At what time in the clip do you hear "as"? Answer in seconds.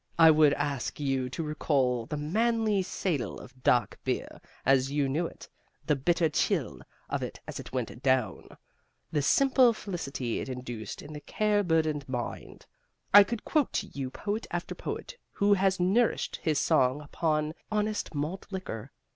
4.65-4.89, 7.47-7.59